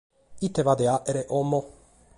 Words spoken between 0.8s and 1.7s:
fàghere como?